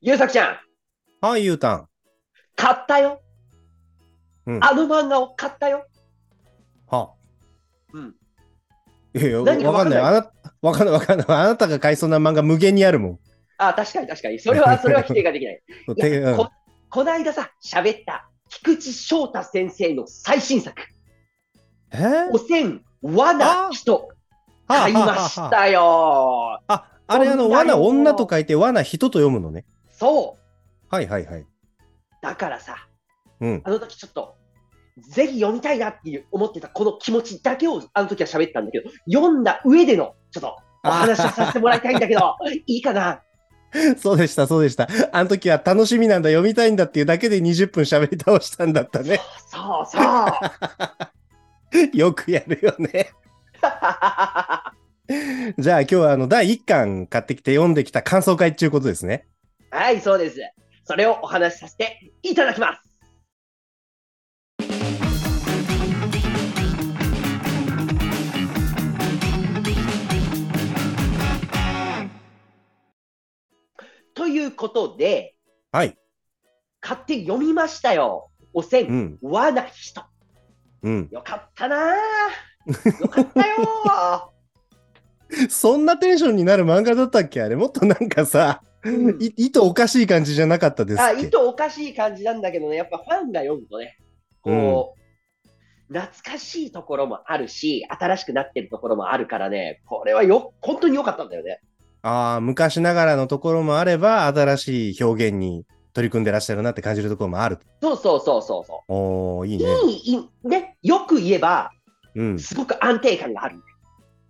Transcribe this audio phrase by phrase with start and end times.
[0.00, 0.58] ゆうさくちゃん、
[1.20, 1.88] はい、ゆうたん。
[2.54, 3.20] 買ったよ。
[4.46, 5.86] うんあの漫画を買ったよ。
[6.86, 7.12] は
[7.92, 8.14] うん。
[9.14, 10.00] いやいや、わかんない。
[10.00, 10.32] わあな、
[10.62, 11.26] わかんない、わかんない。
[11.28, 13.18] あなたが買いそうな漫画無限にあるもん。
[13.58, 14.38] あ、確かに確かに。
[14.38, 15.62] それは、それは否定ができない。
[15.88, 16.50] いてうんやこ
[16.90, 20.80] こないださ、喋った菊池翔太先生の最新作、
[21.90, 21.96] え？
[21.96, 24.08] ーおせん、罠人、
[24.68, 26.60] 買いましはたよ。
[26.68, 29.66] あ、あれ、あの、こんな女と書いて、罠、人と読むのね。
[29.98, 30.94] そう。
[30.94, 31.46] はいはいはい。
[32.22, 32.76] だからさ、
[33.40, 33.60] うん。
[33.64, 34.36] あの時ちょっと、
[35.10, 43.22] ぜひ読みたいなっていう思ってたこの気持ちだけをあの時は喋ったんだけど、読んだ上でのちょっとお話をさせてもらいたいんだけど、 いいかな？
[43.98, 44.88] そうでした、そうでした。
[45.12, 49.20] あの時は楽しみなんだ、読みたいんだっていうだけで20分喋り倒したんだったね。
[49.50, 50.02] そうそう。
[51.96, 53.10] よくやるよね。
[55.58, 59.26] じゃあ今日はあの第1巻買ってきて読んできた感想会っていうことですね。
[59.70, 60.40] はい、そうです。
[60.84, 62.88] それをお話しさせていただきます。
[74.14, 75.36] ということで、
[75.70, 75.96] はい。
[76.80, 78.30] 買って読みましたよ。
[78.52, 79.18] おせ、うんん。
[79.22, 80.02] 罠人。
[80.82, 81.08] うん。
[81.10, 83.00] よかったなぁ。
[83.02, 84.32] よかったよ
[85.48, 87.42] そんなテンションになる漫画だったっけ？
[87.42, 88.68] あれもっとなんかさ、うん
[89.20, 91.22] い意図おかしい感じじゃなかったですあ、っけ？
[91.22, 93.98] 意図おかしい感じなんだけどね、やっぱファンが読むとね、
[94.40, 101.60] こう、懐かしいところもあるし、新しくなってるところもあるからね、これはよ、本当に良かったんだよね。
[102.02, 107.58] ああ、昔ながらのところもあれば、新しい表現に取り組んでらっしゃるなって感じるところもある。
[107.82, 109.64] そうそうそうそうそおー、いいね。
[109.64, 109.90] う。
[109.90, 111.72] いい、いい、ね、よく言えば、
[112.14, 112.38] うん。
[112.38, 113.76] すごく安定感があるんだよ。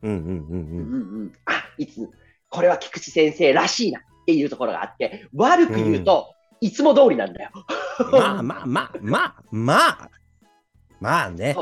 [0.05, 1.33] うんうんうんうんうん。
[1.45, 2.09] あ、いつ、
[2.49, 7.51] これは菊池先生らしいなっていうところがあって、悪く言うと、いつも通りなんだよ。
[7.98, 8.12] うん。
[8.12, 10.11] まあまあまあまあまあ。
[11.01, 11.57] まあね。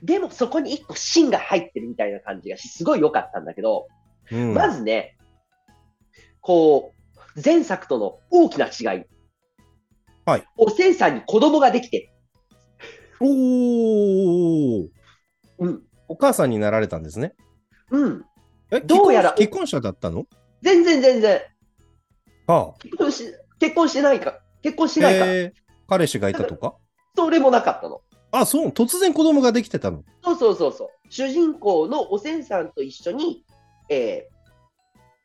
[0.00, 3.88] でもそこに一個芯が入ってるみたいな感じがし、すごい良かったんだけど、
[4.30, 5.16] うん、まずね、
[6.40, 6.92] こ
[7.36, 9.02] う、前作との大きな違い。
[10.24, 10.46] はい。
[10.56, 12.08] おせんさんに子供ができてる。
[13.20, 14.88] おー。
[15.58, 15.82] うん。
[16.06, 17.34] お母さんになられたんですね。
[17.90, 18.24] うん。
[18.70, 20.26] え、どうやら結婚者だったの？
[20.62, 21.42] 全然全然。
[22.46, 23.24] は結婚し、
[23.58, 24.38] 結婚してないか。
[24.62, 25.02] 結婚しあ。
[25.04, 25.32] ないから。
[25.34, 26.76] えー彼氏がいたとか？
[27.14, 28.00] それもなかったの。
[28.32, 30.02] あ、そう、突然子供ができてたの？
[30.22, 30.88] そうそうそうそう。
[31.10, 33.44] 主人公のおせんさんと一緒に、
[33.90, 34.34] えー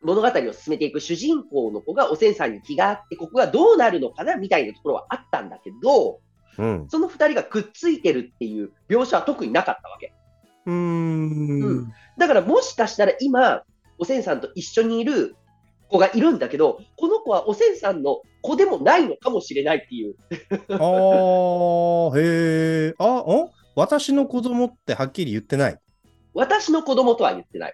[0.01, 6.21] 物語を進めていく主人公の子がおせんさんに気があって、ここがどうなるのかなみたいなところはあったんだけど、
[6.57, 6.87] うん。
[6.89, 10.13] その二人がくっついてるっていう描写は特になかったわけ。
[10.67, 11.61] うーん。
[11.63, 13.63] うんだからもしかしたら今、
[13.97, 15.35] おせんさんと一緒にいる
[15.89, 20.15] 子がいるんだけど、この子はおせんさんの子でもないのかもしれないっていう。
[20.69, 22.93] あー、へえ。
[22.99, 23.49] あ、ん？
[23.75, 25.77] 私の子供ってはっきり言ってない？
[26.33, 27.73] 私の子供とは言ってない。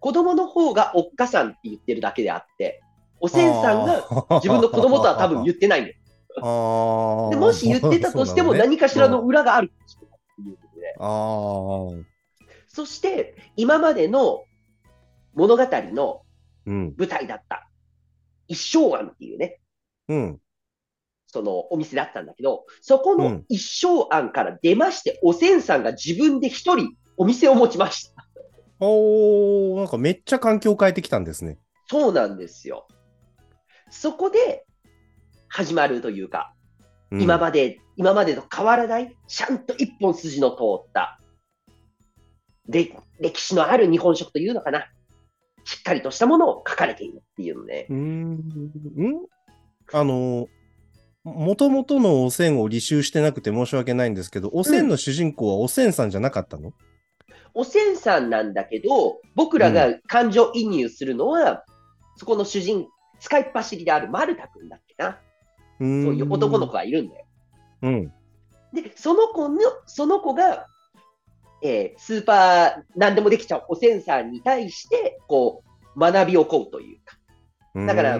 [0.00, 2.82] 子供の方がおっかさんって言ってるだけであって、
[3.20, 4.04] おせんさんが
[4.42, 5.96] 自分の子供とは多分言ってないんだよ。
[6.42, 10.96] あーでもし言ってたとしても何かしらの裏があるかもしれないっていうことで。
[10.98, 12.04] あー
[12.66, 14.44] そして今までの
[15.34, 16.21] 物語のうん。
[16.66, 17.68] 舞台だった
[18.48, 19.60] 一生庵っていうね、
[20.08, 20.38] うん。
[21.26, 28.26] そのお店だったんだけど、そこのうん一生庵から出まして、おせんさんが自分で一人お店を持ちました。
[28.80, 31.58] おー、なんかめっちゃ環境変えてきたんですね。
[31.88, 32.86] そうなんですよ。
[33.90, 34.66] そこで
[35.48, 36.54] 始まるというか、
[37.10, 41.20] うん今まで、今までと変わらない、ちゃんと一本筋の通った、
[42.66, 44.86] で、歴史のある日本食というのかな。
[45.64, 47.86] しっかりとしたものを書かれているっていうのね。
[47.88, 48.34] うーん。
[48.34, 48.38] ん？
[49.92, 50.48] あの、
[51.24, 56.72] もともとのおせんを履修してなくて申し訳ないんですけど、おせんの主人公はおせんさんじゃなかったの、
[57.54, 61.64] おせんさんなんだけど、僕らが感情移入するのは、
[62.16, 62.86] そこの主人、
[63.20, 65.08] 使いっ走りである丸田くんだっけな。
[65.08, 65.14] う
[65.78, 67.26] そういう男の子がいるんだよ。
[67.82, 68.12] うん。
[68.72, 70.66] で、その子の、その子が、
[71.62, 75.62] えースーパー、何でもできちゃうおせんさんに対して、こ
[75.96, 77.18] う、学びをこうというか、
[77.86, 78.18] だから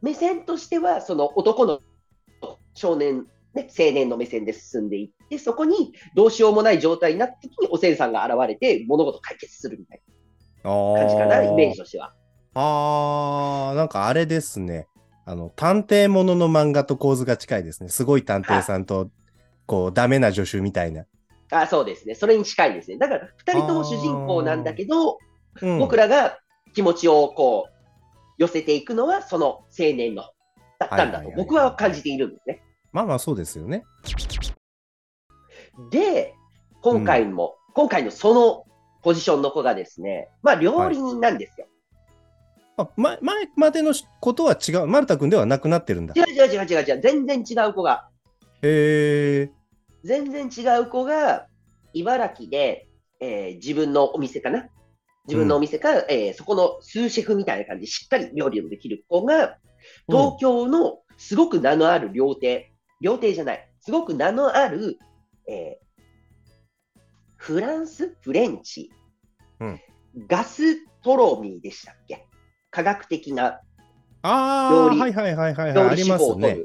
[0.00, 1.80] 目線としては、その男の
[2.74, 10.02] 少年、ね、青年の目線で進んでいって、そこにどうしようもない状態になった時におせんさんが現れて、物事解決するみたい
[10.64, 12.12] な感じかな、イメージとしては。
[12.54, 14.86] あー、なんかあれですね。
[15.24, 17.88] あの、探偵ものの漫画と構図が近いですね。
[17.88, 19.10] すごい探偵さんと、
[19.66, 21.04] こう、ダメな助手みたいな。
[21.52, 22.14] あそうですね。
[22.14, 22.98] それに近いですね。
[22.98, 25.18] だから、二人とも主人公なんだけど、
[25.60, 26.38] うん、僕らが
[26.74, 27.72] 気持ちをこう、
[28.38, 29.44] 寄せていくのはその
[29.78, 30.24] 青年の
[30.78, 32.62] だったんだとはいはいはいはい僕は感じているんですね。
[32.92, 33.84] まあまあそうですよね。
[35.90, 36.34] で、
[36.80, 38.64] 今回も、今回のその
[39.02, 41.66] ポジションの子がですね、まあ料理人なんですよ。
[42.78, 44.86] あ前前までのことは違う。
[44.86, 46.14] 丸田君ではなくなってるんだ。
[46.16, 48.08] 違う違う違う違う違う、全然違う子が、
[48.62, 49.61] へえ。
[50.04, 51.46] 全然違う子が、
[51.92, 52.88] 茨城で、
[53.20, 54.68] えー自分のお店かな？
[55.28, 59.58] 自分のお店か、えーそこのスーシェフみたいな感じでしっかり料理をできる子が、
[60.08, 64.98] 東京のすごく名のある料亭、料亭じゃない、すごく名のある、
[65.48, 65.82] えー
[67.36, 68.16] フランス？
[68.20, 68.92] フレンチ、
[69.58, 69.80] うん。
[70.28, 72.26] ガストロミーでしたっけ？
[72.70, 73.60] 科学的な
[74.22, 75.00] ああ、料理。
[75.00, 76.04] はいはいはいはい、はい、料あり。
[76.36, 76.58] ね。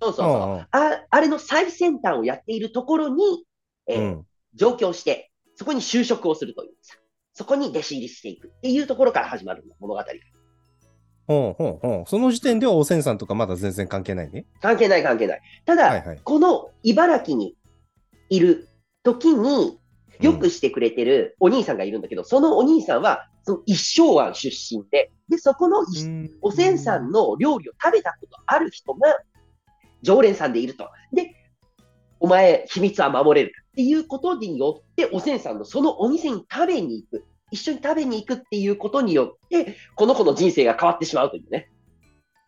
[0.00, 0.26] そうそうそう。
[0.26, 0.66] うんうんあ
[1.10, 3.44] あれの最先端をやっているところに、
[3.86, 6.96] えーうん上京して、そこに就職をするというさ、
[7.34, 10.00] そこに弟子入りしていくっていうところから始まる物語。
[11.28, 14.46] ほうほうほうその時点ではおせんさんとかまだ全然関係ないね。
[14.60, 15.40] 関係ない関係ない。
[15.64, 16.20] ただ、はいはい。
[16.24, 17.54] この茨城に
[18.28, 18.68] いる
[19.04, 19.78] 時に、
[20.20, 25.84] よくしてくれてるお兄さんがいるんだけど、そのお兄さんは、その一生湾出身で、で、そこの
[26.42, 29.16] おせんさんの料理を食べたことある人が
[30.02, 30.88] 常連さんでいると。
[31.12, 31.34] で、
[32.18, 41.70] お前、秘密は守れるっていうことによって、おせんさんのそのお店に食べに行く、一緒に食べに行くっていうことによって、この子の人生が変わってしまうというね。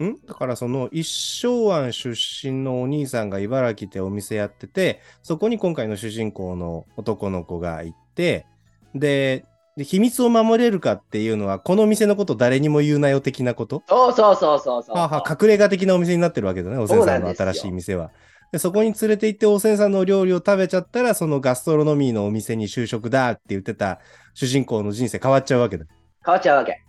[0.03, 0.21] ん？
[0.27, 8.47] だからその一生湾出身のお兄さんが茨城でお店やってて、そこに今回の主人公の男の子が行って、
[8.95, 9.45] で、
[9.77, 13.83] で秘密を守れるかっていうのは、この店のこと誰にも言うなよ的なこと？
[13.89, 14.97] そうそうそうそうそう。
[14.97, 18.11] はあはあ隠れ家的なお店になってるわけだね、おせんさんの新しい店は。
[18.53, 24.01] でそこに連れて行っておせんさんの料理を食べちゃったら、そのガストロノミーのお店に就職だって言ってた
[24.35, 25.87] 主人公の人生変わっちゃうわけだ。
[26.23, 26.85] 変わっちゃうわけ。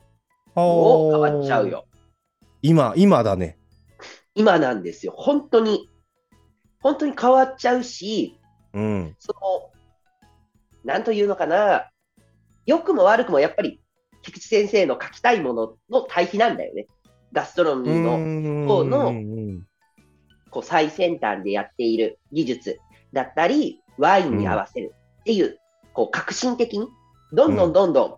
[0.56, 1.86] もう変わっちゃうよ。
[2.62, 3.58] 今、今だね。
[4.36, 5.14] 今なんですよ。
[5.16, 5.90] 本当に、
[6.82, 8.38] 本当に変わっちゃうし、
[8.74, 9.16] うん。
[9.20, 9.72] その、
[10.84, 11.90] なんというのかな、
[12.66, 13.82] 良くも悪くもやっぱり、
[14.22, 16.88] 菊池先生の書きたいものの対比なんだよね。
[17.32, 19.68] ガストロノミーの方のうん
[20.50, 22.80] こう最先端でやっている技術
[23.12, 25.58] だったり、ワインに合わせるっていう、
[25.94, 26.88] こう革新的に、
[27.32, 28.18] どんどんどんどん、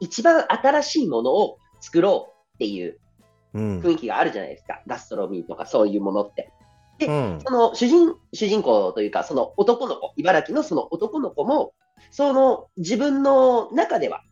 [0.00, 2.98] 一番新しいものを作ろうっていう
[3.56, 3.80] うん。
[3.80, 4.82] 雰囲気があるじゃないですか。
[4.86, 6.50] ガストロミーとかそういうものって。
[6.98, 11.72] でうんその主人主人公というか、その男の子、茨城のその男の子も、
[12.10, 14.22] その自分の中では、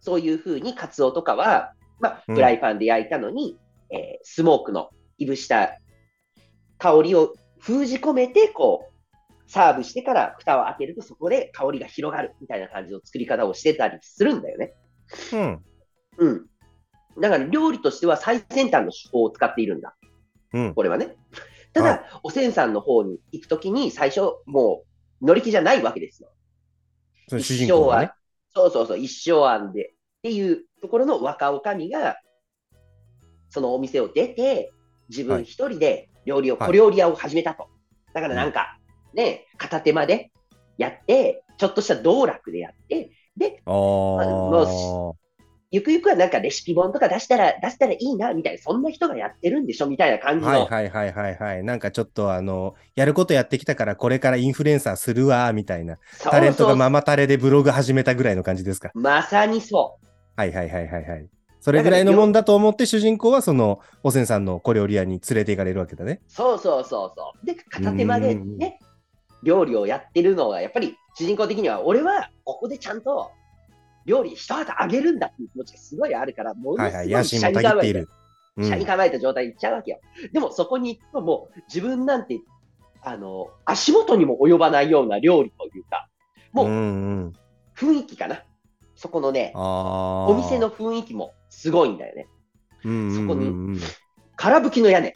[0.00, 3.58] そういうふうにカツオとかは、まあ、うんフライパンで焼いたのに、
[3.90, 5.78] えースモークのいぶした
[6.78, 14.72] 香りを封じ込めて、こう、サーブしてから蓋を開けると、そこで香りが広がるみたいな感じの作り方をしてたりするんだよね。
[15.32, 15.64] うん。
[16.18, 16.46] うん。
[17.20, 19.96] だから料理としては最先端の手法を使っているんだ。
[20.52, 20.74] うん。
[20.74, 21.16] これはね。
[21.72, 24.84] ただ、はいおせんさんの方に行くときに、最初、も
[25.20, 26.30] う乗り気じゃないわけですよ。
[27.28, 28.12] そ一生は、人公がね。
[28.54, 32.16] そうそうそう、一生案でっていうところの若おかみが、
[33.48, 34.72] そのお店を出て、
[35.08, 37.68] 自分一人で料理を、はい小料理屋を始めたと。
[38.14, 38.78] だからなんか、
[39.14, 40.32] ね、片手間で
[40.78, 45.29] やって、ちょっとした道楽でやって、で、あもあ。
[45.72, 50.50] ゆくゆくはなんかレシピ本とか出したら、出したらいいな、みたいな、そんな人がやってるんでしょ、みたいな感じの。
[50.50, 51.62] はいはいはいはいはい。
[51.62, 55.98] なんかちょっとあの、やることやってきたからこれからインフルエンサーするわ、みたいな。
[56.18, 58.90] タレントがママタレでブログ始めたぐらいの感じですか？
[58.94, 60.06] まさにそう。
[60.34, 61.28] はいはいはいはいはい。
[61.60, 66.20] それぐらいのもんだと思って主人公はその、おせんさんの小料理屋に連れて行かれるわけだね。
[66.26, 67.46] そうそうそうそう。
[67.46, 68.80] で、片手間でうんね、
[69.44, 73.30] 料理をやってるのが、やっぱり主人公的には、俺はここでちゃんと
[74.10, 77.04] 料理一旗あげるんだっていう気持ちがすごいあるから、ものはいはい。
[77.04, 78.00] すごい野心もたぎっている。
[78.00, 78.20] うん
[78.56, 80.00] 車に構えた状態で行っちゃうわけよ。
[80.32, 82.40] でもそこに行くともう自分なんて、
[83.00, 86.08] あの、足元にも及ばないような料理というか、
[86.52, 86.66] もう。
[87.76, 88.42] 雰囲気かな。
[88.96, 89.52] そこのね。
[89.54, 92.26] お店の雰囲気もすごいんだよね。
[92.82, 92.88] そ
[93.26, 93.78] こに
[94.36, 95.14] 空吹きの屋根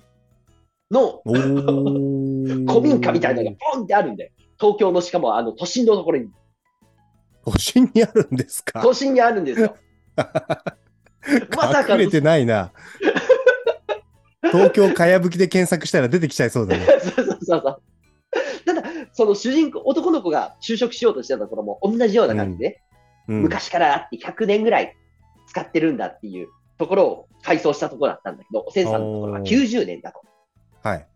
[0.91, 4.31] の 古民家みたいなのがポンってあるんだよ。
[4.59, 6.31] 東京のしかもあの都心のところに、
[7.45, 8.81] 都心にあるんですか？
[8.83, 9.77] 都心にあるんですよ。
[10.17, 12.73] まさかの隠れてないな。
[14.43, 16.87] 東京かやぶきで検索したら出てきちゃいそうだね。
[17.01, 17.83] そうそうそうそう。
[18.67, 18.83] ただ、
[19.13, 22.81] その主人公、男の子が就職しようとしてたところも同じような感じで、
[23.29, 24.95] うん、昔からあって100年ぐらい
[25.47, 26.49] 使ってるんだっていう
[26.79, 30.21] ところを改装したところだったんだけど、おせんさんのところは90年だと。
[30.83, 31.07] はい。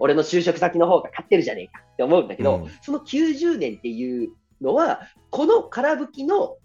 [0.00, 4.30] 俺の就職先の方が勝ってるじゃねえかって思うんだけど、うんその90年っていう
[4.64, 6.56] のは、この空吹きの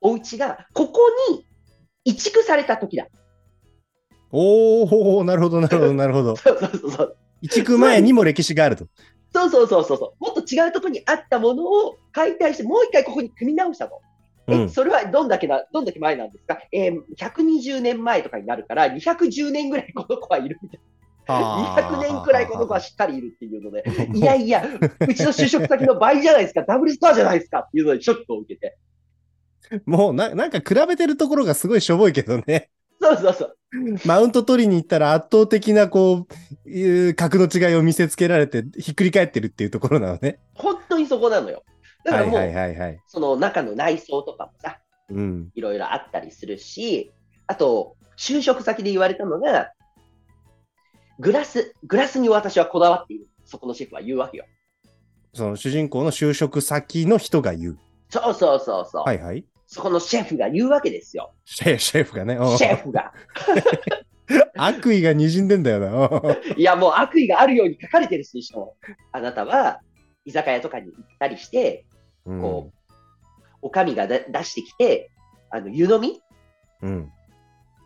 [0.00, 1.46] お家が、ここに
[2.04, 3.06] 移築された時だ。
[4.30, 6.36] おおなるほど、なるほど、 なるほど。
[6.36, 7.16] そうそうそうそう。
[7.42, 8.86] 移築前にも歴史があると。
[9.32, 10.24] そうそうそうそうそう。
[10.24, 14.00] もっと違うところにあったものを解体して、もう一回ここに組み直したと。
[14.48, 16.58] え、うんそれはどんだけな、どんだけ前なんですか？
[16.72, 20.84] えー、120年前とかになるから、210年ぐらいこの子はいるみたいな。
[21.26, 24.64] 200年くらいこの子はしっかりいるっていうので、いやいや、
[25.00, 28.78] うちの就職先の倍じゃないですか、ダブルスコアじゃないですかっていうのでショックを受けて。
[29.84, 32.70] もうな、なんか比べてるところがすごいしょぼいけどね。
[33.00, 33.56] そうそうそう。
[34.06, 36.26] マウント取りに行ったら圧倒的なこ
[36.64, 40.38] う、いう角度違いを見せつけられてひっくり返ってるっていうところなのね。
[40.54, 41.64] 本当にそこなのよ。
[42.04, 43.00] だからもう、はいはいはいはい。
[43.06, 44.78] その中の内装とかもさ、
[45.10, 45.50] うん。
[45.54, 47.12] いろいろあったりするし、
[47.46, 49.72] あと、就職先で言われたのが、
[51.18, 53.26] グラス、グラスに私はこだわっている。
[53.44, 54.44] そこのシェフは言うわけよ。
[55.32, 57.78] その主人公の就職先の人が言う。
[58.08, 59.02] そうそうそうそう。
[59.04, 59.44] はいはい。
[59.66, 61.32] そこのシェフが言うわけですよ。
[61.44, 62.38] シェシェフがね。
[62.56, 63.12] シェフが。
[64.56, 66.36] 悪意が滲んでんだよな。
[66.56, 68.76] いや、もう悪意があるように書かれてるし、しかも
[69.12, 69.80] あなたは
[70.24, 71.86] 居酒屋とかに行ったりして、
[72.24, 72.92] うんこう、
[73.62, 75.10] おかみがだ出してきて、
[75.50, 76.20] あの、湯飲み
[76.82, 77.12] うん。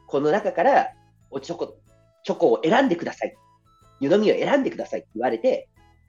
[0.07, 0.93] この中から
[1.31, 1.79] おチョコ、
[2.25, 3.35] チョコを選んでください。
[4.00, 5.69] 湯飲みを選んでくださいって言われて、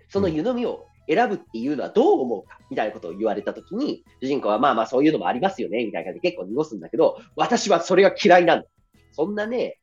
[0.10, 8.68] その湯飲みを選ぶっていうのはどう思うかみたいなことを言われたときに、主人公はまあまあそういうのもありますよね、みたいな感じで結構濁すんだけど、私はそれが嫌いなんだ。
[9.12, 9.80] そんなね、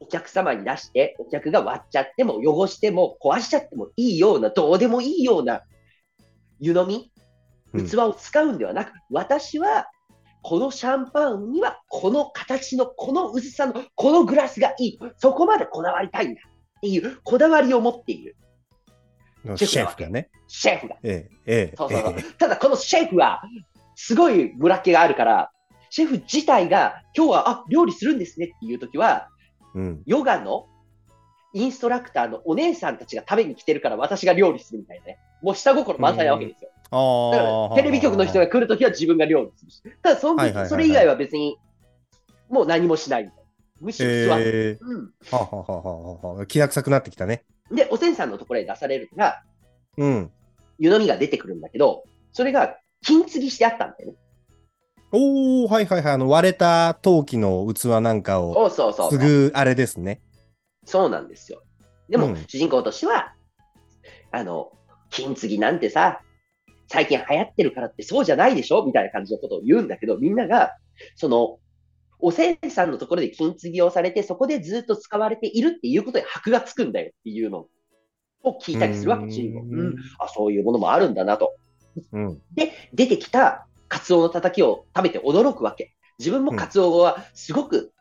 [0.00, 5.62] お客様に出して、お客が割っちゃっても、汚しても、壊しちゃってもいいような、どうでもいいような
[6.60, 7.10] 湯飲み、
[7.74, 9.86] うん器を使うんではなく、私は
[10.42, 14.98] このシャンパンにはこの形のこの薄さのこのグラスがいい。
[15.16, 16.40] そこまでこだわりたいんだ
[16.78, 18.36] っていうこだわりを持っている
[19.56, 20.30] シェフがね。
[20.46, 20.96] シェフが。
[21.02, 21.74] ええ、ええ。
[21.76, 23.42] そうそうそうええただこのシェフは
[23.94, 25.50] すごい村っ気があるから、
[25.90, 29.28] シェフ自体が今日はあ料理するんですねっていう時は、
[29.74, 30.02] うん。
[30.06, 30.66] ヨガの
[31.52, 35.18] インストラクターのお姉さんたちが食べに来てるから私が料理するみたいなね。
[35.42, 36.70] もう下心満載なわけですよ。
[36.90, 41.58] テレビ局の人が来るときは自分が料理するし、ただそのはいはいはいはいそれ以外は別に
[42.48, 43.42] もう何もしないみたいな。
[43.80, 44.42] むしろ座る。
[44.44, 47.44] ええうん、ははははは気が臭くなってきたね。
[47.70, 49.42] で、おせんさんのところへ出されるのが、
[49.96, 50.30] うん。
[50.78, 54.18] 湯飲みが出てくるんだけど、それが金継ぎしてあったんだよね。
[55.10, 56.12] おおはいはいはい。
[56.14, 59.10] あの、割れた陶器の器なんかをそうそうそう。
[59.10, 60.20] 継ぐあれですね。
[60.84, 61.62] そうなんですよ。
[62.08, 63.34] でも、うん主人公としては、
[64.32, 64.72] あの、
[65.10, 66.20] 金継ぎなんてさ、
[66.88, 70.72] 最近流行ってるからってそうじゃないでしょみたいな感じのことを言うんだけど、みんなが、
[71.16, 71.58] その、
[72.20, 77.66] おせんさんのところで金継ぎをされて、そこでずっと使われているっていうことで箔がつくんだよっていうの
[78.42, 79.60] を聞いたりするわけ、主人公。
[79.60, 79.96] うん。
[80.18, 81.54] あ、そういうものもあるんだなと。
[82.12, 82.40] うん。
[82.54, 85.94] で、出てきたカツオのたたきを食べて驚くわけ。
[86.18, 87.92] 自分もカツオはすごく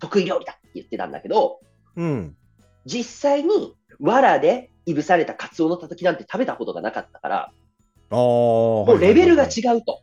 [0.00, 1.60] 得意料理だって言ってたんだけど、
[1.96, 2.36] うん。
[2.86, 7.52] 実際に藁でいぶされたカツオのたたきなんて食べたことがなかったから。
[8.10, 10.02] ももうレベルが違うと。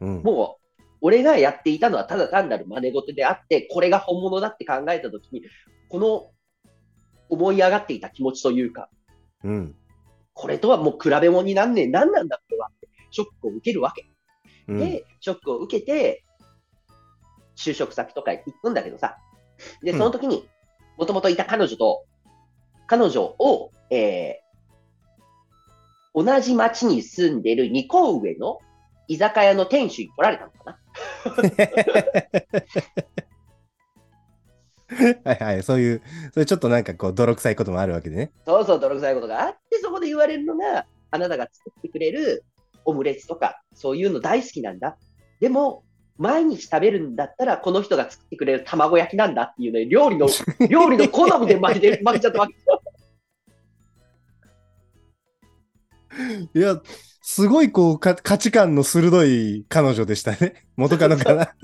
[0.00, 0.22] うん。
[0.22, 5.42] もう、俺がやっていたのはただ単なる真似事であって、これが本物だって考えたときに、
[5.88, 6.30] この
[7.28, 8.88] 思い上がっていた気持ちというか、
[9.44, 9.74] うん。
[10.32, 14.06] これとはもう比べ物になんねえ、何なんだこれはって、ショックを受けるわけ。
[14.68, 14.78] うん。
[14.78, 16.24] で、ショックを受けて、
[17.56, 19.18] 就職先とか行くんだけどさ、
[19.82, 20.48] で、うんその時に、
[20.96, 22.04] もともといた彼女と、
[22.86, 24.51] 彼女を、えー
[26.14, 28.58] 同じ町に住んでる2個上の
[29.08, 30.78] 居酒屋の店主に取られたのかな？
[35.24, 35.62] はいはい。
[35.62, 36.02] そういう、
[36.32, 38.32] そういうちょっとなんかこう、泥臭いこともあるわけでね。
[38.44, 42.44] そうそう、泥臭いことがあって、そこで言われるのが、あなたが作ってくれる
[42.84, 44.96] オムレツとか、そういうの大好きなんだ。
[45.40, 45.84] でも、
[46.18, 50.28] 毎日食べるんだったら、この人が作ってくれる卵焼きなんだっていうね、料理の、
[50.68, 52.54] 料理の好みで負けて、負けちゃったわけ。
[56.54, 56.80] いや、
[57.22, 60.66] すごいこうか価値観の鋭い彼女でしたね。
[60.76, 61.54] 元カノかな。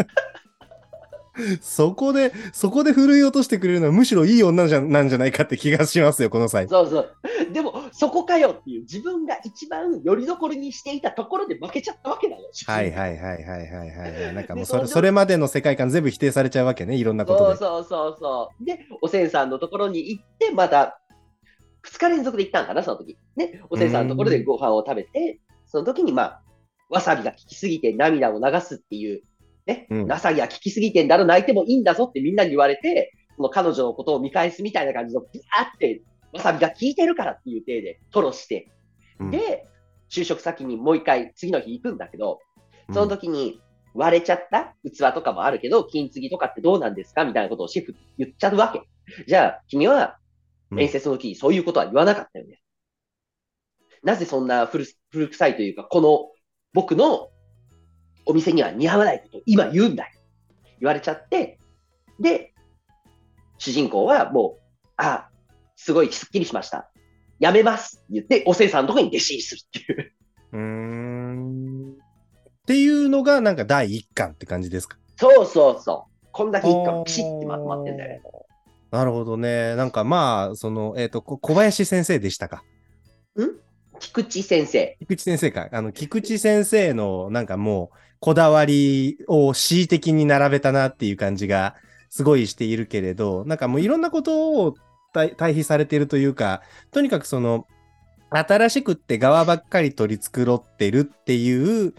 [1.61, 6.69] そこで、そこで振るい落としてくれるのはむしろいい女じゃなんじゃないかって気がしますよ、この際。
[6.69, 7.17] そうそう。
[7.52, 12.43] でも、そこかよっていう、自分が一番よりどころにしていたところで負けちゃったわけなの。
[12.43, 14.35] はいはいはいはいはいはいはい。
[14.35, 17.57] なんかもうそれそれまでの世界観全部否定されちゃうわけね、いろんなことで。
[17.57, 18.64] そうそうそうそう。
[18.64, 21.00] で、おせんさんのところに行って、また、
[21.90, 23.18] 2日連続で行ったんかな、その時。
[23.37, 26.42] ね、おせんさんのところでご飯を食べて、その時に、まあ、
[26.88, 29.23] わさびが効きすぎて涙を流すっていう、
[29.66, 30.07] ね、うん。
[30.07, 36.02] なさぎが効きすぎてんだろ、泣いてもいいんだぞってみんなに言われて、その彼女のことを見返すみたいな感じの、ビャーって、
[36.33, 38.71] わさびが効いてるからっていう体で、トロして、
[39.18, 39.30] うん。
[39.30, 39.66] で、
[40.11, 42.40] 就職先にもう一回次の日行くんだけど、
[42.92, 43.61] その時に、
[43.95, 48.83] 割れちゃった器とかもあるけど、金継ぎとかってどうなんですかみたいなことをシェフ言っちゃうわけ。
[49.26, 50.17] じゃあ、君は
[50.70, 52.60] 面接の時にそういうことは言わなかったよね。
[54.02, 56.30] なぜそんな古古臭いというか、この
[56.72, 57.30] 僕の
[58.26, 60.12] お店には似合わないことを今言うんだよ。
[60.80, 61.58] 言われちゃって、
[62.20, 62.52] で、
[63.58, 64.60] 主人公はもう、
[64.96, 65.28] あ、
[65.76, 66.90] すごいすっきりしました。
[67.40, 70.12] やめますって言って、おせいさんのとこに弟子入りするっていう。
[70.52, 71.92] うん。
[71.92, 71.94] っ
[72.66, 74.98] ていうのが、なんか第一巻って感じですか？
[75.16, 76.28] そうそうそう。
[76.30, 78.22] こんだけ一巻ピシッてまとまってんだよね。
[78.90, 79.76] なるほどね。
[79.76, 82.62] なんかまあ、その、えっ、ー、と、小林先生でしたか？
[83.38, 83.42] ん？
[84.00, 84.97] 菊池先生。
[85.00, 85.68] 菊池先生か。
[85.73, 91.76] あの、菊池先生の、なんかもう、こだわりを恣意的に並べたなっていう感じが、
[92.11, 94.75] すごいしているけれど、なんかもういろんなことを
[95.12, 97.66] 対比されているというか、とにかくその、
[98.30, 101.95] 新しくって側ばっかり取り繕ってるっていう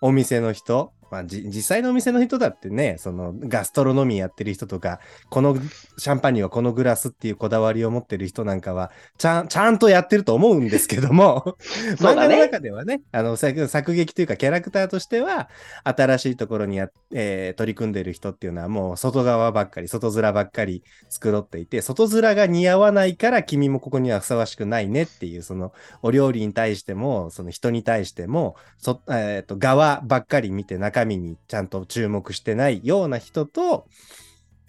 [0.00, 5.56] お店の人、まあ、実際のお店の人だってね、そのガストロノミーやってる人とか、この
[5.98, 11.56] シャンパンにはこのグラスっていうこだわりを持ってる人なんかは、ちゃん、ちゃんとやってると思うんですけども、
[11.98, 15.48] 漫画の中ではね、あの作、作劇というかキャラクターとしては、
[15.84, 25.72] 新しいところにや、えー、取り組んでる人っていうのはもう外側ばっかり、外面ばっかり繕っていて、外面が似合わないから君もここにはふさわしくないねっていう、その
[26.02, 33.86] お料理に対しても、その人に対しても、そえーと側ばっかり見て中身にちゃんと注目してないような人と、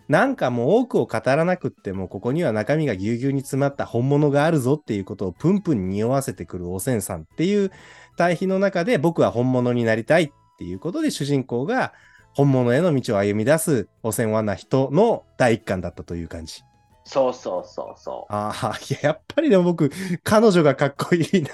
[0.09, 7.71] なんかもう多くを語らなくっても、ここには中身がぎゅうぎゅうに詰まった本物があるぞっていうことをプンプン匂わせてくる汚染さんっていう
[8.17, 11.93] 対比の中で僕は本物になりたいっていうことで主人公が
[12.33, 16.63] 本物への道を歩み出す汚染はな人の第一巻だったという感じ。
[17.03, 18.33] そうそうそうそう。
[18.33, 19.89] ああ、やっぱりでも僕、
[20.23, 21.49] 彼女がかっこいいな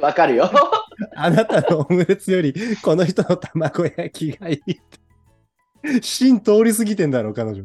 [0.00, 0.50] わかるよ。
[1.14, 4.76] あなたのオムレツより、この人の卵焼きがいいっ
[5.84, 6.02] て。
[6.02, 7.64] 芯通り過ぎてんだろ、彼女。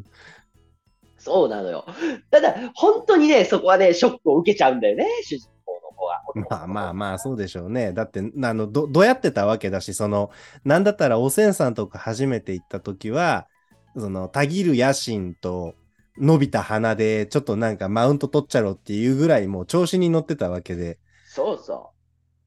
[1.17, 1.86] そうなのよ。
[2.31, 6.22] ただ、本当にね、そこはね、ショックを受けちゃうんだよね、主人公の子は。
[6.50, 7.94] まあまあまあ、そうでしょうね。
[7.94, 10.31] だって、あの、ど、どうやってたわけだし、その、
[10.63, 13.48] なんだったら、おせんさんとか初めて行った時は、
[13.98, 15.75] その、たぎる野心と、
[16.20, 21.00] 伸びた鼻で、ちょっとなんかマウント取っちゃろっていうぐらい、もう調子に乗ってたわけで。
[21.27, 21.99] そうそう。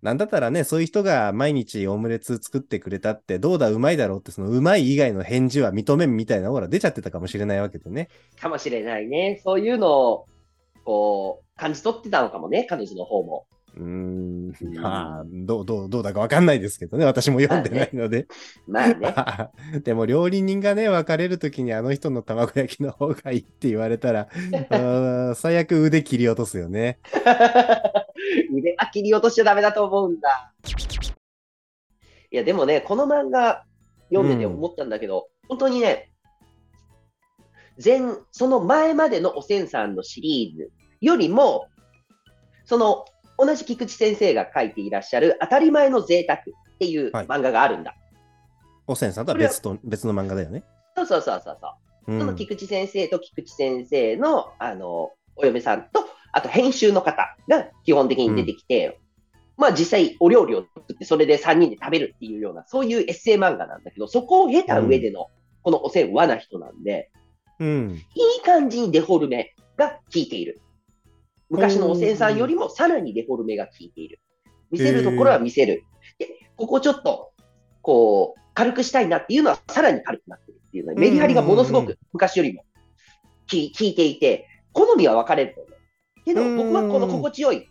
[0.02, 8.08] なんだったらね、そういう人が毎日オムレツ作ってくれたって、どうだ、うまいだろうって、そのうまい以外の返事は認めんみたいなほら出ちゃってたかもしれないわけでね。
[8.40, 9.40] かもしれないね。
[9.44, 10.26] そういうのを、
[10.84, 13.46] こう、感じ取ってたのかもね、彼女の方も。
[13.76, 17.04] うーん、まあ、どう、どう、どうだかわかんないですけどね。
[17.04, 18.26] 私も読んでないので。
[18.66, 18.96] まあね。
[19.00, 24.28] まあねでも、料理人がね、別れるときにあの人の卵焼きの方がいいって言われたら、
[25.36, 26.98] 最悪腕切り落とすよね。
[28.52, 30.52] 腕は切り落としちゃダメだと思うんだ。
[32.30, 33.64] いや、でもね、この漫画
[34.10, 36.10] 読んでて思ったんだけど、うん、本当にね、
[37.82, 41.68] 前、その前までのおせんさんのシリーズよりも、
[42.64, 43.04] その
[43.38, 46.42] 同じ菊池先生が書いていらっしゃる当たり前の贅沢っ
[46.78, 47.90] ていう漫画があるんだ。
[47.90, 48.00] はい、
[48.86, 50.64] おせんさんとは別と別の漫画だよね。
[50.96, 51.56] そうそうそうそう。
[52.08, 56.01] うん、その菊池先生と菊池先生のあのお嫁さんと
[56.32, 58.94] あと編集の方が基本的に出てきて、うん、
[59.58, 65.26] まあ実際お料理を作ってそれで3人で食べるっていうような、そういうエッセイ漫画なんだけど、そこを経た上での
[65.62, 67.10] このおせん和な人なんで、
[67.60, 70.60] うん、いい感じにデフォルメが効いている。
[71.50, 74.20] 昔のおせんさんよりもさらにデフォルメが効いている。
[74.70, 75.84] 見せるところは見せる。
[76.18, 77.32] で、ここちょっと、
[77.82, 82.64] こう、軽くしたいなっていうのはさらに軽くなってるっていうのは、メリハリがものすごく昔よりも
[83.50, 85.72] 効いていて、好みは分かれると思う。
[86.24, 87.68] けど、僕はこの心地よい、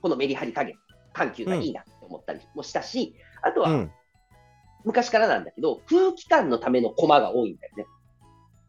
[0.00, 0.76] このメリハリ加減、
[1.12, 3.88] 緩急がいいなって思ったりもしたし、あとは、
[4.84, 7.86] 昔からなんだけど、空気感のためのコマが多いんだよね。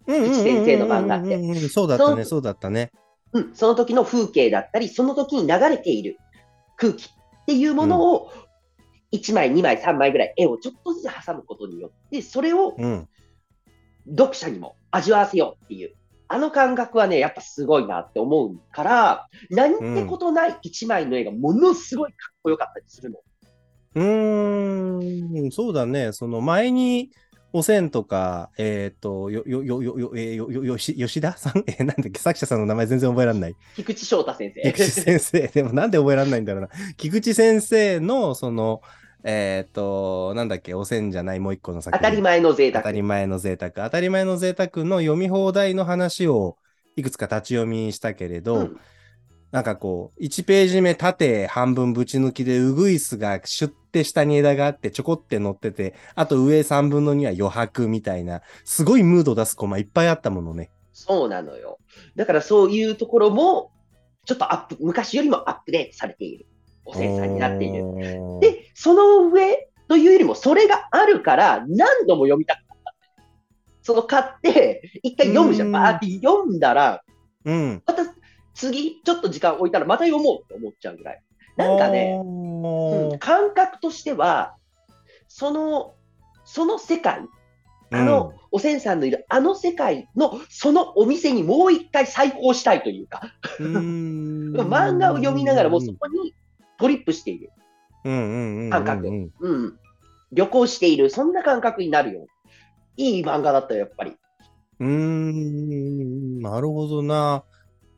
[0.06, 1.70] 一先生の漫画って。
[1.70, 2.92] そうだったね、そうだったね。
[3.32, 6.18] うん、その時の風景だったり、その時に流れている
[6.76, 8.32] 空気っていうものを、
[9.12, 12.76] 1枚、2枚、3枚ぐらい絵をちょっとずつ挟むことによって、それを
[14.08, 15.96] 読者にも味わわせようっていう、
[16.34, 23.20] あの感覚はね、やっぱすごいなって思うから、なんてことない1枚の絵がものすごいかっこよかったりするの。
[23.96, 26.12] うーん、そうだね。
[26.12, 27.12] その前に、
[27.56, 31.64] おせんとか、えっ、ー、と、よ、よ、よ、よ、えー、よ、よ、よし、吉 田さん？
[31.68, 33.56] えー、なんだっけ、作者さんの名前全然覚えられない。
[33.76, 34.62] 菊池翔太先生。
[34.72, 35.48] 菊池先生。
[35.50, 36.70] でもなんで覚えられないんだろうな。
[36.98, 38.82] 菊池先生の、その、
[39.24, 42.02] えっ、ー、と、なんだっけ、おせんじゃないもう一個の作品。
[42.02, 42.84] 当たり前の贅沢。
[42.84, 43.72] 当たり前の贅沢。
[43.72, 46.58] 当たり前の贅沢の読み放題の話を
[46.96, 48.80] いくつか立ち読みしたけれど、うん、
[49.52, 60.72] なんかこう、1ページ目縦半分ぶち抜きで、ウグイスがシュッて下に枝があってちょこって乗ってて、あと上3分の2は余白みたいな、すごいムード出すコマいっぱいあったものね。
[60.92, 61.80] そうなのよ。
[62.16, 63.72] だからそういうところも、
[64.26, 66.48] ちょっとアップ、昔よりもアップデートされている。
[66.86, 67.84] おさんになっている。
[67.96, 72.96] るで、その上というよりも、それがあるから何度も読みたかった。
[73.82, 75.68] その買って、一回読むじゃん。
[75.68, 77.04] うんバーって読んだら、
[77.46, 77.84] うん。
[77.86, 78.04] また
[78.54, 81.22] 次、ちょっと時間置いたらまた読もうって思っちゃうぐらい。
[81.58, 84.56] なんかね、うん感覚としては、
[85.28, 85.96] その、
[86.46, 87.22] その世界、
[87.92, 93.22] あの、おせんさんのいるあの世界のそのお店にもう一回再訪したいというか、
[93.60, 96.36] うん、 漫画を読みながらもうそこに
[96.84, 97.50] トリップしている。
[98.70, 99.32] 感覚。
[100.34, 102.28] 旅行している、そんな感覚になるよ。
[102.98, 104.18] いい漫画だったよ、やっぱり。
[104.82, 107.46] うーん、なるほどな。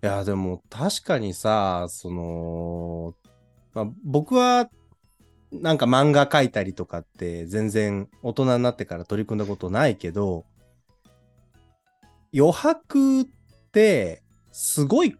[0.03, 3.15] いや、でも確かにさ、その、
[3.73, 4.69] まあ、僕は、
[5.51, 10.45] なんか漫画描いたりとかって全然大人になってから取り組んだことないけど、
[12.37, 13.25] 余白っ
[13.71, 14.21] て
[14.51, 15.17] すごい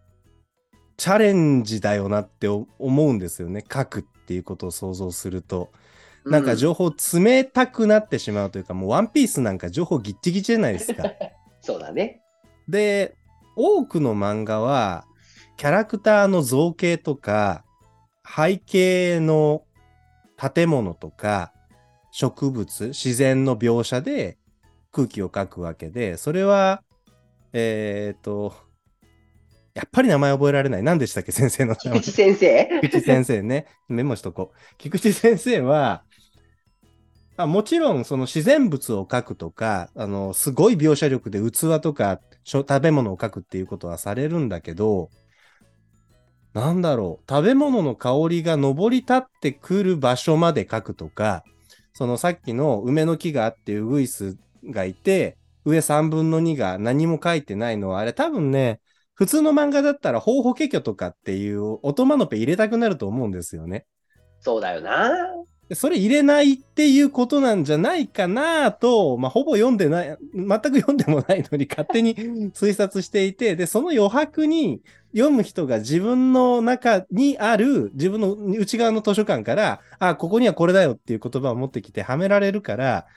[0.98, 3.64] チャレンジだよなって思うんですよね。
[3.72, 5.72] 書くっていうことを想像すると。
[6.26, 11.04] なんかう情報詰めたくなってしまうというか、もうワンピースなんか情報ギッチギチじゃないですか。
[11.62, 12.22] そうだね。
[12.68, 13.16] で、
[13.56, 15.06] 多くの漫画は、
[15.58, 17.64] キャラクターの造形とか、
[18.26, 19.64] 背景の
[20.38, 21.54] 建物とか、
[22.12, 24.38] 植物、自然の描写で
[24.92, 26.82] 空気を描くわけで、それは、
[27.54, 28.56] えっ、と、
[29.76, 30.84] やっぱり名前覚えられない。
[30.84, 31.32] 何でしたっけ？
[31.34, 32.00] 先生の名前。
[32.02, 32.70] 菊池先生？
[32.82, 33.68] 菊池先生ね。
[33.90, 34.58] メモしとこう。
[34.78, 36.04] 菊池先生は、
[37.38, 45.10] あもちろんその自然物を描くとか、あの、すごい描写力で器とか食べ物を描くっていうことはされるんだけど、
[46.54, 51.44] なんだろう、食べ物の香りが上り立ってくる場所まで描くとか、
[51.94, 55.36] そのさっきの梅の木があってウグイスがいて、
[55.66, 58.80] 上3分の2が何も書いてないのは、あれ多分ね、
[59.16, 63.86] 普通の漫画だったら、ほうほけきょとかっていうオトマノペ入れたくなると思うんですよね。
[64.42, 65.10] そうだよな。
[65.70, 72.16] でそれ入れないっていうことなんじゃないかなと、まあ、ほぼ読んでない、全く読んでもないのに勝手に
[72.54, 83.08] 推察していて、で、その余白に読む人が自分の中にある、自分の内側の図書館から、あ、ここにはこれだよっていう言葉を持ってきてはめられるから、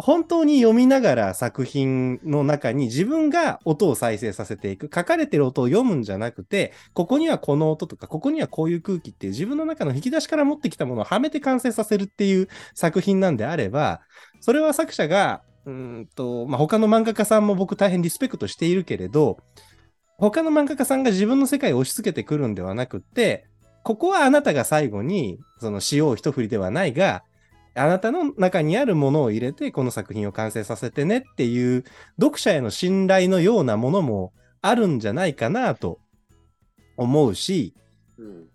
[0.00, 4.90] 本当に読みながら作品の中に自分が音を再生させていく。
[4.92, 14.00] 書かれてる音を読むんじゃなくて、ここにはこの音とか、ここにはこういう空気っていう自分の中の引き出しから持ってきたものをはめて完成させるっていう作品なんであれば、
[14.40, 19.38] それは作者が、うんと、まあ、他の漫画家さんも僕大変リスペクトしているけれど、
[20.16, 23.46] 他の漫画家さんが自分の世界を押し付けてくるんではなくって、
[23.82, 27.22] ここはあなたが最後に、その塩を一振りではないが、
[27.74, 31.84] あなたの中にあるものを入れて、この作品を完成させてねっていう、
[32.20, 35.98] 読者への信頼のようなものもあるんじゃないかなと
[36.96, 37.74] 思うし、
[38.18, 38.46] うん。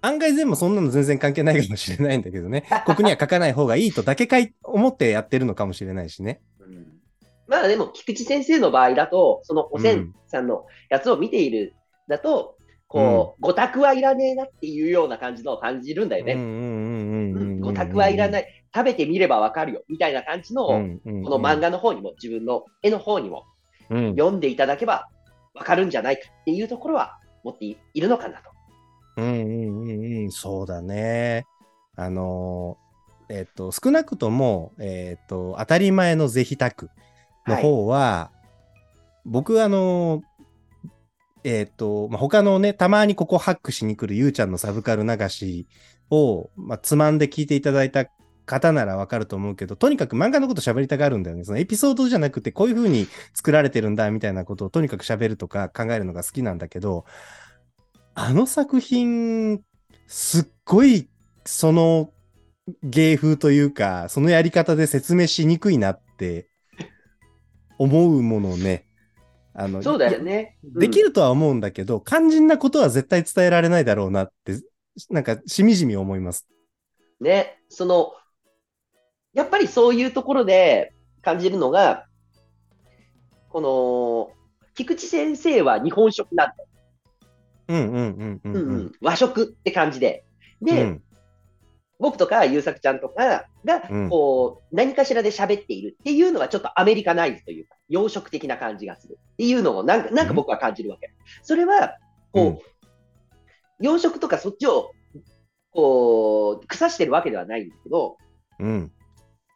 [0.00, 2.64] 案外全部そんなの全然関係ないかもしれないんだけどね。
[2.86, 6.40] ここには書かない方がいいとだけかい思ってやってるのかもしれないしね。
[6.60, 6.98] うん
[7.48, 11.74] まあでも、菊池先生の場合だと、そのおせんさんのやつを見ている
[12.06, 12.57] だと、
[12.88, 16.32] こう、ご託はいらねえなっていうような感じのを感じるんだよね。
[16.32, 17.60] うんうんうんうんうんうん。
[17.60, 18.44] ご託はいらないい。
[18.74, 19.82] 食べてみればわかるよ。
[19.88, 23.44] みたいな感じの、ここの漫画の方にも、自分の絵の方にも
[23.90, 25.08] うん読んでいただけば
[25.54, 28.50] わかるんじゃないかっていうところは持っているのかなと。
[29.18, 31.44] うんうんうんうん、そうだね。
[31.96, 36.90] あのー、えっ、と、少なくとも、えっ、と、当たり前の是非託
[37.46, 38.30] の方は、
[39.24, 40.22] 僕はあのー、
[41.44, 45.68] えっ、と、まあ、他のね、たまにここハックしに来るゆうちゃんのサブカル流し
[46.10, 48.06] を、まあ、つまんで聞いていただいた
[48.46, 51.44] 方ならわかると思うけど、とにかく漫画のこと喋りたがるんだよね。
[51.44, 57.04] そのエピソードじゃなくて、こういう風に作られてるんだ、みたいなことをとにかく喋るとか考えるのが好きなんだけど、
[58.14, 59.60] あの作品、
[60.06, 61.08] すっごい、
[61.44, 62.10] その
[62.82, 66.48] 芸風というか、そのやり方で説明しにくいなって
[67.78, 68.87] 思うものね。
[69.60, 70.56] あのそうだよね。
[70.62, 74.60] できるとは思うんだけど、肝心なことは絶対伝えられないだろうなって、
[75.10, 76.46] なんかしみじみ思います。
[77.20, 77.58] うんね。
[77.68, 78.12] その、
[79.34, 82.06] やっぱりそういうところで感じるのが、
[83.48, 84.30] この、
[84.76, 86.68] 菊池先生は日本食なんだよ。
[87.66, 88.62] うんうんうんうんうん。
[88.62, 90.24] うんうん和食って感じで。
[90.62, 91.02] で、うん
[91.98, 101.10] 僕とか優作ちゃんとかがうん、こう、何かしらで喋っているっていうのはちょっとアメリカナイズというか、洋食的な感じがするっていうのをなんか、なんか僕は感じるわけ。
[101.42, 101.96] それは、
[102.32, 102.58] こう、うん。
[103.80, 104.92] 養殖とかそっちを、
[105.72, 108.16] こう、腐してるわけではないんだけど、
[108.60, 108.92] うん。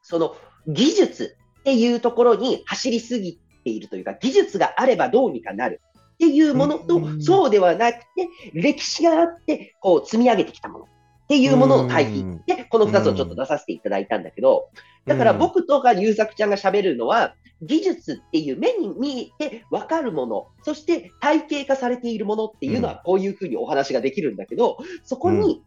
[0.02, 0.34] その
[0.66, 5.80] 技術っていうところに走りすぎているというか、技術があればどうにかなる
[6.14, 7.22] っていうものと、うん。
[7.22, 10.88] そうではなくて、歴史があって、こう積み上げてきたもの
[11.32, 12.42] っていうものの対比うん。
[12.46, 14.68] で、この2つをちょっと出させていただいたんだけど、
[15.06, 25.62] だから僕とか優作ちゃんが喋るのは、技術っていう目に見えて分かるもの、そして体系化されているものっていうのはこういうふうにお話ができるんだけど、そこに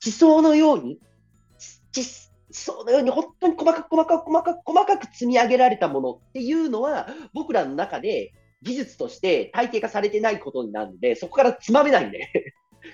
[0.00, 0.98] 地層のように、
[1.92, 12.30] 地地層のように本当に細かく細かく細かく細かく積み上げられたものっていうのは、僕らの中で技術として体系化されてないことになるので、そこからつまめないんで、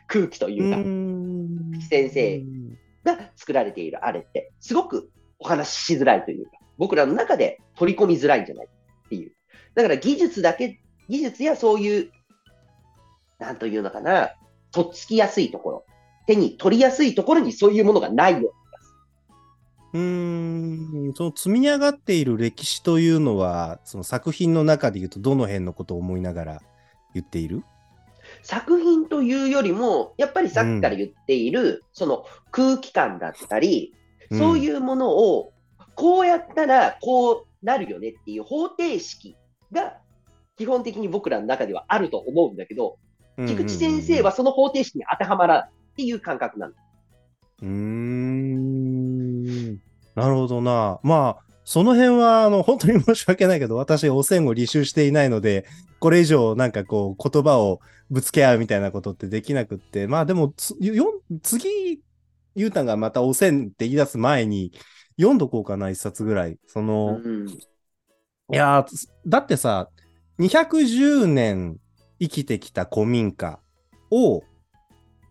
[0.07, 0.77] 空気というか。
[0.79, 2.44] ん先生
[3.05, 9.33] が作られているあれって、すごくお話ししづらいというか、僕らの中で取り込みづらいんじゃないっていう。
[9.74, 12.11] だから技術だけ、技術やそういう、
[13.38, 14.31] なんというのかな、
[14.72, 15.85] とっつきやすいところ、
[16.27, 18.53] 手に取りやすいところにそういうものがないよ。
[19.94, 20.01] うー
[21.11, 26.62] ん、その積み上がっている歴史というのは、その作品の中で言うと、どの辺のことを思いながら
[27.14, 27.64] 言っている？
[28.42, 33.94] 作品というよりも、やっぱりさっきから言っている、その空気感だったり、
[34.33, 35.53] そういうものを、
[35.94, 39.37] こうやったらこうなるよねっていう方程式
[39.72, 39.98] が、
[40.57, 42.98] 基本的に僕らの中ではあると思うんだけど、
[43.37, 46.74] うん、菊池先生はその方程式に当てはまらっていう感覚なの。
[47.62, 48.88] うーん。
[50.14, 50.98] なるほどな。
[51.03, 55.67] まあ、その辺は、あの、本当に申し訳ないけど、私、汚染を履修していないので、
[56.01, 62.01] これ以上、なんかこう、言葉をぶつけ合うみたいなことってできなくって、まあでも、つよ次、
[62.55, 64.73] ゆうたんがまた汚染って言い出す前に、
[65.19, 66.57] 読んどこうかな、一冊ぐらい。
[66.67, 67.47] その、うん
[68.51, 68.87] いや
[69.27, 69.91] だってさ、
[70.39, 71.77] 210年
[72.19, 73.61] 生きてきた古民家
[74.11, 74.43] を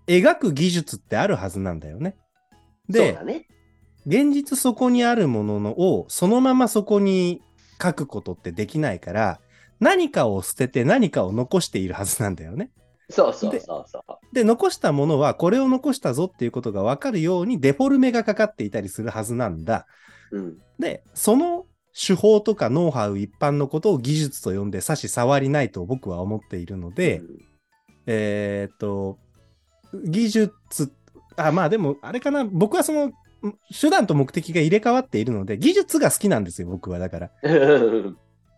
[0.06, 2.16] 描く技術ってあるはずなんだよね。
[2.88, 3.48] でそうだ、ね。
[4.08, 7.42] 現実そこにあるもののをそのままそこに
[7.82, 9.40] 書くことってできないから、
[9.80, 12.72] 何かを捨てて何かを残しているはずなんだよね。
[13.10, 14.36] そうそうそうそう。
[14.36, 19.86] で、残したものはこれを残したぞっていうことがわかるようにデフォルメがかかっていたりするはずなんだ。
[20.32, 27.48] うん、で、その手法とかノウハウ一般のことを技術と呼んで差し障りないと僕は思っているので、うん
[28.08, 29.20] えーっと、
[30.06, 30.92] 技術、
[31.36, 33.12] あ、まあでも、あれかな、僕はその、
[33.72, 37.00] 手段と目的が入れ替わっているので、技術が好きなんですよ、僕は。
[37.00, 37.32] だから。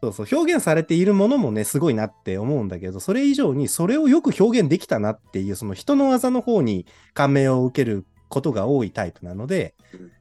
[0.02, 10.12] そうそう、表現されているものもね、すごいなって思うんだけど、それ以上に、それをよく表現できたなっていう、その人の技の方に感銘を受けることが多いタイプなので、うん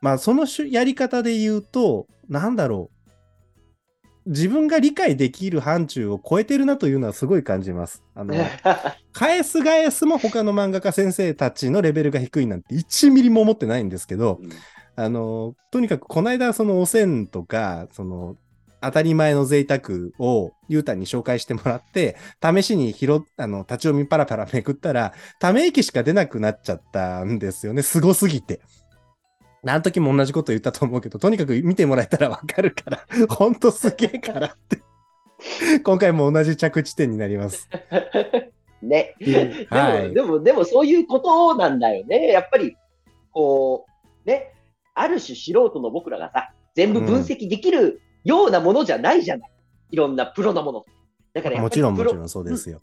[0.00, 2.95] まあ、そのやり方で言うと、なんだろう。
[4.26, 8.02] 自分が理解できる範疇を超えてるなというのはすごい感じます。
[8.14, 8.34] あの、
[9.12, 14.40] 返す返すも他の漫画家先生たちのレベルが低いなんて1ミリも思ってないんですけど、
[14.96, 18.36] あの、とにかくこの間その汚染とか、その、
[18.80, 27.82] 当たり前の贅沢をゆうたんに紹介してもらって、試しに拾っ、あの、立ち読みパラパラめくったら、ため息しか出なくなっちゃったんですよね。
[27.82, 28.60] すごすぎて。
[29.72, 34.80] あの時も同じこと言ったと思うけど、とにかく見てもらえたらわかるから、ほんとすげえからって。
[35.82, 37.68] 今回も同じ着地点になります。
[38.82, 39.14] ね。
[39.20, 42.28] でも、はいでも、でもそういうことなんだよね。
[42.28, 42.76] やっぱり、
[43.32, 43.86] こ
[44.24, 44.52] う、ね、
[44.94, 49.50] ある種素人の僕らがさ、全部分析できるようなものじゃないじゃない。
[49.90, 50.84] いろんなプロのもの。
[51.32, 52.80] だからもちろんもちろんそうですよ。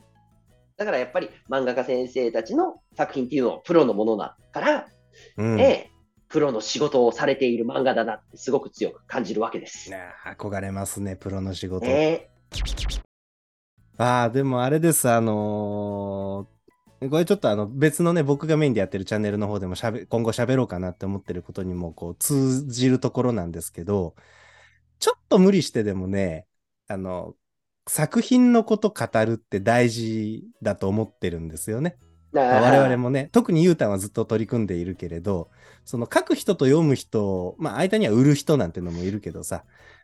[0.78, 4.88] だからやっぱり漫画家先生たちの作品っていうのはプロのものだから、
[5.38, 5.56] うん。
[5.58, 5.92] ね、
[6.34, 9.92] プロの仕事をされている漫画だなってすごく強く感じるわけです。
[9.92, 11.86] ね憧れますね、プロの仕事。
[11.86, 12.32] ね、
[14.00, 16.54] ああ、でもあれです、あのー
[17.10, 24.16] これちょっとあの別のね、僕がメインでやってるチャンネルの方でもしゃべ今後喋ろうかなって思ってることにもこう通じるところなんですけど、
[25.00, 26.48] ちょっと無理してでもね、
[26.88, 27.36] あの、
[27.88, 31.98] 作品のこと語るって大事だと思ってるんですよね。
[32.34, 35.50] 我々もね、特にゆうたんはずっと取り組んでいるけれど、
[35.86, 39.64] その書く人と読む人、まあ間には売る人なんてのもいるけどさ、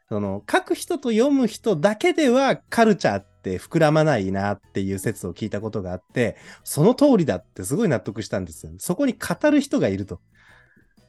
[0.09, 10.19] その書く人と読む人だけではカルチャーって膨らまないなっていう説を聞いたことがあって、その通りだってすごい納得したんですよ、そこに語る人がいると。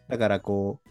[0.09, 0.91] だからこう、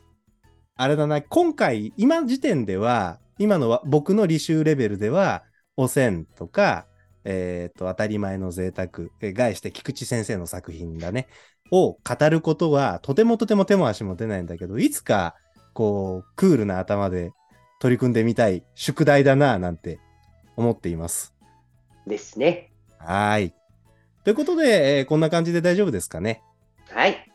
[0.76, 5.44] あれだな、今回、今時点では、今の僕の履修レベルでは、
[5.76, 6.88] 汚染とか、
[7.26, 11.28] えっ、と、当たり前の贅沢、えー概して菊池先生の作品だね、
[11.72, 15.36] を語ることは、とてもとても手も足も出ないんだけど、いつか、
[15.74, 17.32] こう、クールな頭で
[17.80, 20.00] 取り組んでみたい宿題だなぁなんて
[20.56, 21.34] 思っています。
[22.08, 22.72] ですね。
[22.98, 23.54] はーい。
[24.24, 26.42] というわということで、えーこんな感じで大丈夫ですかね？
[26.90, 27.26] はい。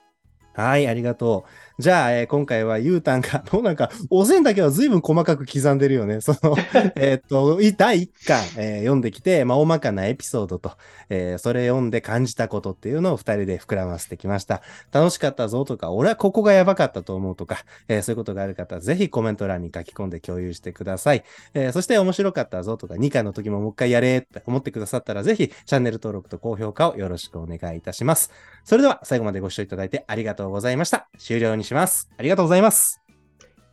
[0.57, 1.45] はい、ありがと
[1.79, 1.83] う。
[1.83, 6.21] じゃあ、えー今回はゆうたんが、 もうなんか、おせんだけは随分細かく刻んでるよね。
[6.21, 6.55] その、
[6.95, 10.71] えっと、い第1巻、えー読んできて、まあ、大まかなエピソードと、
[11.09, 14.63] えーそれ読んで感じたことっていうのを二人で膨らませてきました。
[14.93, 21.25] 楽しかったぞとか、俺はここがやばかったと思うとか、えーそういうことがある方、ぜひコメント欄に書き込んで共有してください。
[21.55, 28.31] えーそして面白かったぞとか、2巻の時ももう一回やれって思ってくださったら、ぜひチャンネル登録と高評価をよろしくお願いいたします。
[28.63, 31.09] それでは最後までご視聴いただいてありがとうございました。
[31.19, 32.11] 終了にします。
[32.17, 33.01] ありがとうございます。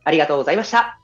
[0.04, 1.01] ありがとうございました。